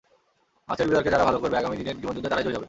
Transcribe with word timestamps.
আজকের 0.69 0.87
বিতর্কে 0.89 1.13
যারা 1.13 1.27
ভালো 1.29 1.37
করবে 1.39 1.55
আগামী 1.57 1.75
দিনের 1.77 1.97
জীবনযুদ্ধে 1.97 2.29
তারাই 2.29 2.45
জয়ী 2.45 2.53
হবে। 2.53 2.59